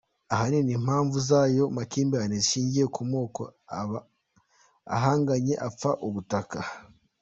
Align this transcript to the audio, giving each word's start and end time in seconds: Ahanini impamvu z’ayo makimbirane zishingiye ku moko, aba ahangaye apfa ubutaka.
Ahanini 0.33 0.71
impamvu 0.79 1.15
z’ayo 1.27 1.65
makimbirane 1.75 2.35
zishingiye 2.43 2.85
ku 2.95 3.01
moko, 3.11 3.41
aba 3.79 3.99
ahangaye 4.95 5.53
apfa 5.67 5.89
ubutaka. 6.07 6.57